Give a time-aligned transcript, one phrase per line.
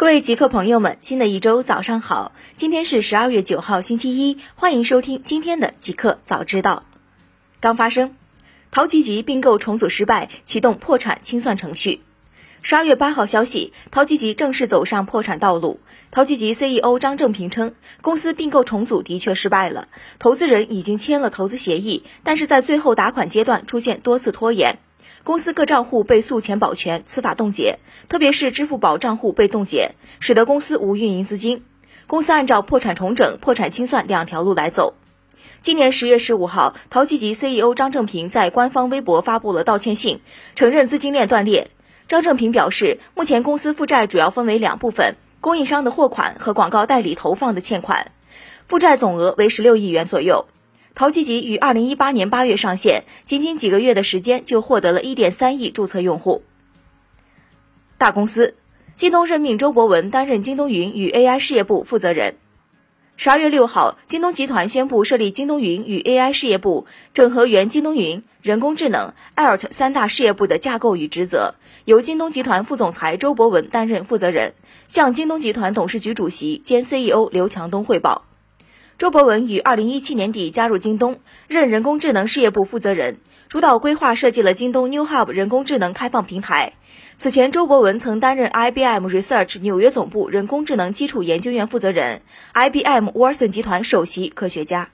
[0.00, 2.32] 各位极客朋友们，新的一周早上好！
[2.54, 6.84] 今天是十二月九号，星期一，欢迎收听今天的极客早知道。
[7.60, 8.16] 刚发生，
[8.70, 12.00] 淘吉吉并购重组失败，启动破产清算程序。
[12.62, 15.80] 十二月八号消息，淘吉吉正式走上破产道路。
[16.10, 19.88] 淘吉吉 CEO 张正平称，公司并购重组的确失败了，
[20.18, 24.78] 投资人已经签了投资协议，但是在最后打款阶段出现多次拖延。
[25.22, 31.62] 公司各账户被诉前保全、司法冻结，特别是支付宝账户被冻结，使得公司无运营资金。
[32.06, 34.94] 公司按照破产重整、破产清算两条路来走。
[35.60, 40.20] 今年十月十五号，淘吉吉 CEO 张正平在官方微博发布了道歉信，
[40.54, 41.70] 承认资金链断裂。
[42.08, 48.10] 张正平表示，目前公司负债主要分为两部分：供应商的货款和广告代理投放的欠款，
[48.66, 50.46] 负债总额为十六亿元左右。
[51.00, 56.42] 淘吉吉于二零一八年八月上线，仅仅几个月的时间就获得了一点三亿注册用户。
[57.96, 58.54] 大公司，
[58.94, 62.36] 京东任命周博文担任京东云与 AI 事业部负责人。
[63.16, 71.54] 十二月六号，京东集团宣布设立京东云与 AI 事业部，整合原京东云、人工智能、ALT 三大事业部的架构与职责，
[71.86, 74.52] 由京东集团副总裁周博文担任负责人，
[74.86, 78.26] 向京东集团董事局主席兼 CEO 刘强东汇报。
[79.00, 83.16] 周博文于二零一七年底加入京东，任人工智能事业部负责人，
[83.48, 86.74] 主导规划设计了京东 New Hub 人工智能开放平台。
[87.16, 92.20] 此前，周博文曾担任 IBM Research 纽约总部人工智能基础研究院负责人
[92.52, 94.90] ，IBM Watson 集团首席科学家。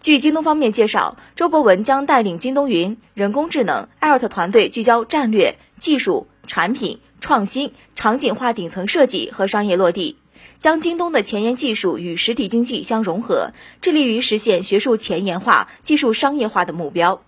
[0.00, 10.16] 据京东方面介绍，周博文将带领京东云、人工智能、ALT 团队，聚焦战略、技术、产品创新、场景化顶层设计和商业落地。
[10.60, 17.22] 将京东的前沿技术与实体经济相融合，致力于实现学术前沿化、技术商业化的目标。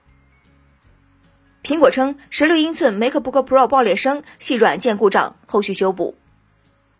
[1.64, 6.19] 苹果称，十六英寸 MacBook Pro 爆裂声系软件故障，后续修补。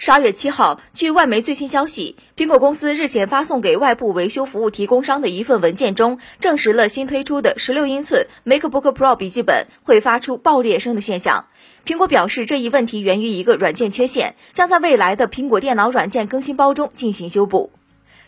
[0.05, 11.45] 十二月七号，据外媒最新消息，苹果公司日前发送给外部维修服务提供商的一份文件中，证实了新推出的十六英寸 MacBook Pro 笔记本会发出爆裂声的现象。
[11.87, 17.71] 苹果表示，这一问题源于一个软件缺陷，将在未来的苹果电脑软件更新包中进行修补。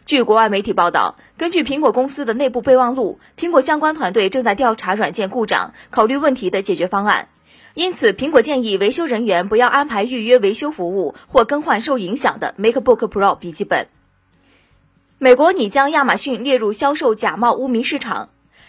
[0.05, 7.27] 据国外媒体报道，根据苹果公司的内部备忘录，苹果相关团队正在调查软件故障，考虑问题的解决方案。
[7.75, 13.89] 因此，苹果建议维修人员不要安排预约维修服务或更换受影响的 MacBook Pro 笔记本。
[15.19, 18.29] 美国拟将亚马逊列入销售假冒污名市场。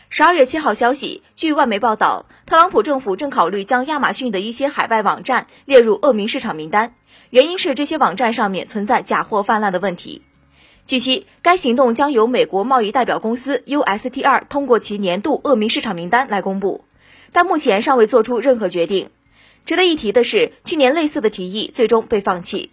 [0.10, 6.96] 十二月七号消息，据外媒报道，特朗普政府正考虑将亚马逊的一些海外网站列入恶名市场名单，
[7.30, 10.24] 原因是这些网站上面存在假货泛滥的问题。
[10.88, 16.84] 据悉，该行动将由美国贸易代表公司 USTR 通过其年度恶名市场名单来公布，
[17.35, 19.09] 但目前尚未做出任何决定。
[19.66, 22.72] 值得一提的是，去年类似的提议最终被放弃。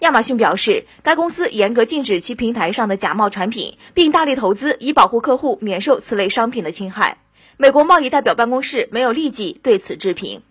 [0.00, 7.18] 亚马逊表示，该公司严格禁止其平台上的假冒产品，并大力投资以保护客户免受此类商品的侵害。
[7.56, 10.42] 美国贸易代表办公室没有立即对此置评。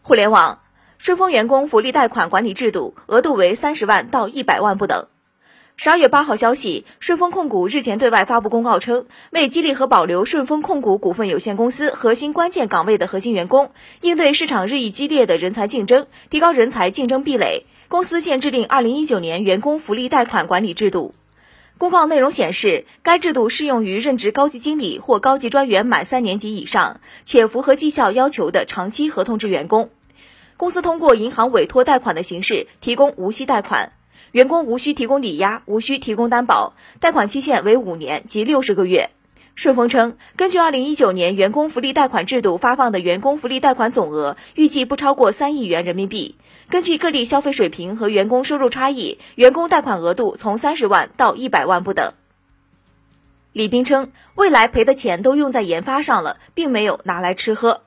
[0.00, 0.62] 互联网，
[0.96, 5.06] 顺丰员工福利贷款管理制度额度为三十万到一百万不等。
[5.84, 17.66] 十二月八号消息，顺丰控股日前对外发布公告称，为激励和保留顺丰控股股份有限公司核心关键岗位的核心员工，应对市场日益激烈的人才竞争，提高人才竞争壁垒。
[17.88, 21.16] 公司现制定二零一九年员工福利贷款管理制度。
[21.78, 29.90] 公告内容显示，该制度适用于任职高级经理或高级专员满三年及以上，且符合绩效要求的长期合同制员工。
[30.56, 33.90] 公司通过银行委托贷款的形式提供无息贷款，
[34.32, 39.10] 员工无需提供抵押，无需提供担保，贷款期限为五年及六十个月。
[39.54, 46.36] 顺丰称，根据二零一九年员工福利贷款制度发放的员工福利贷款总额，预计不超过三亿元人民币。
[46.70, 52.14] 根据各地消费水平和员工收入差异，员工贷款额度从三十万到一百万不等。
[53.52, 57.82] 李斌称，未来赔的钱都用在研发上了，并没有拿来吃喝。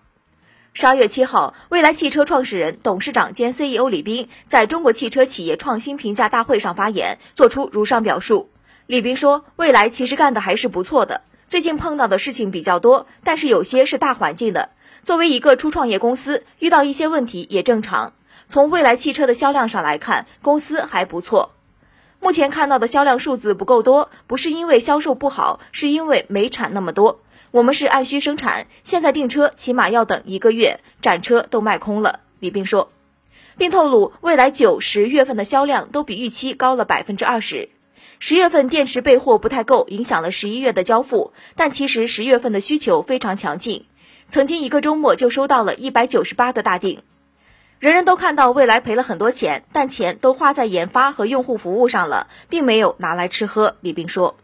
[0.78, 8.50] 十二月七号，未来汽车创始人、董事长兼 CEO 李斌在中国汽车企业创新评价大会上发言，作出如上表述。
[8.86, 11.22] 李斌说，未来其实干的还是不错的。
[11.48, 14.72] 最近碰到的事情比较多，但是有些是大环境的。
[15.02, 18.12] 作为一个初创业公司，遇到一些问题也正常。
[18.50, 21.54] 从未来汽车的销量上来看，公司还不错。
[22.20, 27.22] 目前看到的销量数字不够多，不是因为销售不好，是因为没产那么多。
[27.56, 32.20] 我们是按需生产，现在订车起码要等一个月，展车都卖空了。
[32.42, 32.92] 李斌说，
[33.58, 37.70] 并透露未来九十月份的销量都比预期高了百分之二十。
[38.20, 41.32] 十月份电池备货不太够，影响了十一月的交付。
[41.56, 43.86] 但其实十月份的需求非常强劲，
[44.28, 47.04] 曾经一个周末就收到了一百九十八个大订。
[47.80, 53.78] 人人都看到未来赔了很多钱，但钱都花在研发和用户服务上了，并没有拿来吃喝。
[53.80, 54.36] 李斌说。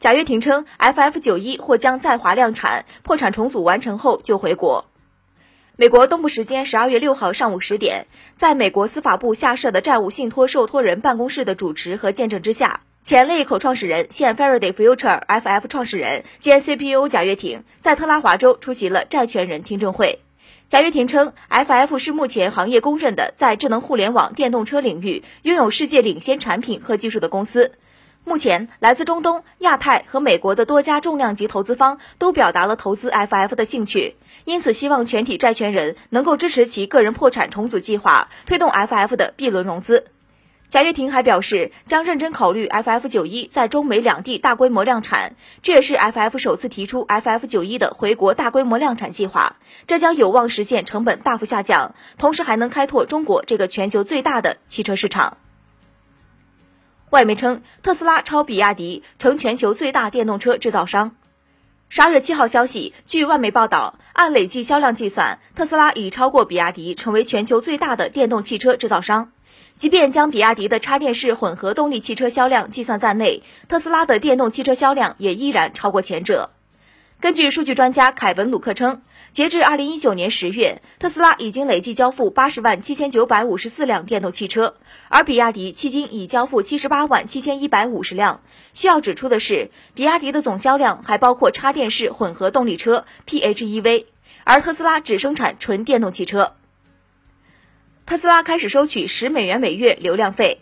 [0.00, 4.84] 贾跃亭称，FF 九一或将在华量产，破产重组完成后就回国。
[5.74, 20.20] 美国东部时间十二月六号上午十点，在美国司法部下设的债务信托受托人办公室的主持和见证之下，前 l 口创始人、现 Faraday Future FF 创始人兼 CPO 贾跃亭在特拉华州出席了债权人听证会。
[20.68, 27.72] 贾跃亭称，FF 是目前行业公认的在智能互联网电动车领域拥有世界领先产品和技术的公司。
[28.28, 40.04] 目前，来自中东、亚太和美国的多家重量级投资方都表达了投资 FF 的兴趣，因此希望全体债权人能够支持其个人破产重组计划，推动 FF 的 B 轮融资。
[40.68, 55.38] 贾跃亭还表示，将认真考虑 FF 九一在中美两地大规模量产，这也是 FF 首次提出 FF 九一的回国大规模量产计划，这将有望实现成本大幅下降，同时还能开拓中国这个全球最大的汽车市场。
[57.10, 61.16] 外媒称，特斯拉超比亚迪成全球最大电动车制造商。
[61.88, 69.32] 十二月七号消息，据外媒报道，按累计销量计算，特斯拉已超过比亚迪，成为全球最大的电动汽车制造商。
[69.74, 76.50] 即便将比亚迪的插电式混合动力汽车销量计算在内，特斯拉的电动汽车销量也依然超过前者。
[77.20, 84.76] 根据数据专家凯文·鲁克称，截至二零一九年十月，特斯拉已经累计交付八十万七千九百五十四辆电动汽车，
[85.08, 88.40] 而比亚迪迄今已交付七十八万七千一百五十辆。
[88.72, 94.04] 需要指出的是，比亚迪的总销量还包括插电式混合动力车 （PHEV），
[94.44, 96.54] 而特斯拉只生产纯电动汽车。
[98.06, 100.60] 特斯拉开始收取十美元每月流量费。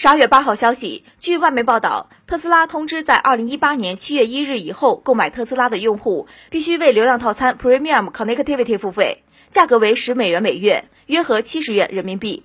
[0.00, 12.44] 十二月八号消息，据外媒报道，特斯拉通知在二零一八年七月一日以后购买特斯拉的用户，必须为流量套餐 Premium Connectivity 付费，价格为十美元每月，约合七十元人民币。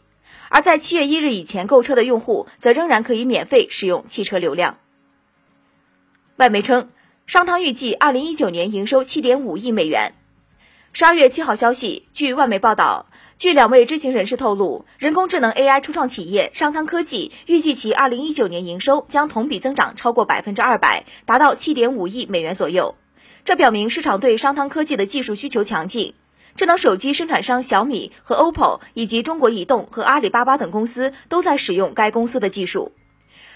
[0.50, 4.80] 而在七月一日以前购车的用户，则仍然可以免费使用汽车流量。
[6.38, 6.90] 外媒称，
[7.28, 10.16] 商汤预计二零一九年营收七点五亿美元。
[10.92, 13.06] 十二月七号消息，据外媒报道。
[13.44, 22.96] 据两位知情人士透露，人工智能 AI 初创企业商汤科技预计其2019年营收将同比增长超过百分之二百，达到7.5亿美元左右。
[23.44, 26.14] 这表明市场对商汤科技的技术需求强劲。
[26.56, 32.94] 智能手机生产商小米和 OPPO 以及中国移动和阿里巴巴等公司都在使用该公司的技术。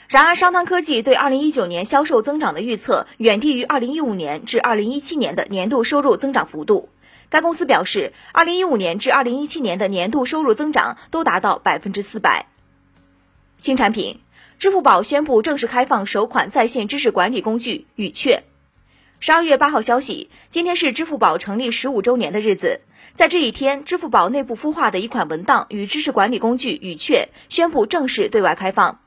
[0.09, 6.89] 然而，商汤科技对2019年销售增长的预测远低于2015年至2017年的年度收入增长幅度。
[7.29, 12.47] 该公司表示，二零一五年至二零一七年的年度收入增长都达到百分之四百。
[13.57, 14.21] 新产品，
[14.59, 18.43] 支付宝宣布正式开放首款在线知识管理工具语雀。
[19.19, 22.81] 十二月八号消息，今天是支付宝成立十五周年的日子，
[23.13, 29.01] 在这一天，支付宝内部孵化的一款文档与知识管理工具语雀宣布正式对外开放。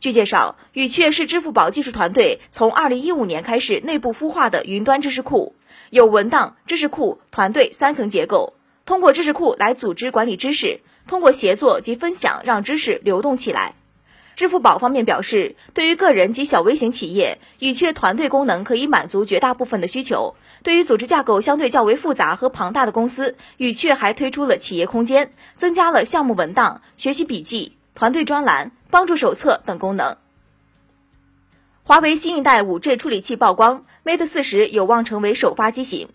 [0.00, 5.54] 据介绍，语雀是支付宝技术团队从二零一五年开始内部孵化的云端知识库。
[5.90, 8.54] 有文档、知识库、团队三层结构，
[8.86, 13.74] 通过知识库来组织管理知识，通过协作及分享让知识流动起来。
[14.36, 30.16] 支付宝方面表示，对于个人及小微型企业，语雀团队功能可以满足绝大部分的需求；对于组织架构相对较为复杂和庞大的公司，语雀还推出了企业空间，增加了项目文档、学习笔记、团队专栏、帮助手册等功能。
[31.82, 36.08] 华为新一代 5G 处理器曝光，Mate 四十有望成为首发机型。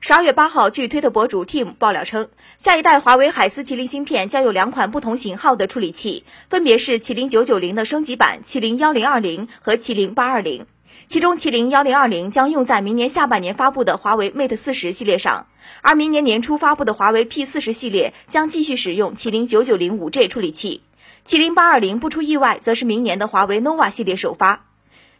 [0.00, 2.28] 十二月八号，据推特博主 Tim 爆料称，
[2.58, 10.66] 下一代华为海思麒麟芯片将有两款不同型号的处理器，分别是麒麟九九零的升级版麒麟幺零二零和麒麟八二零。
[11.06, 15.46] 其中，麒麟幺零二零将用在明年下半年发布的华为 Mate 四十系列上，
[15.82, 20.82] 而明年年初发布的华为 P 四十系列将继续使用麒麟九九零 5G 处理器。
[21.24, 24.66] 麒麟八二零不出意外，则是明年的华为 nova 系列首发。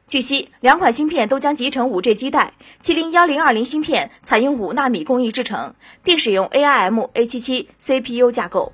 [0.05, 8.73] 据悉，两款芯片都将集成 5G 基带，麒麟幺零二零芯片采用五纳米工艺制成，并使用 ARM A77 CPU 架构。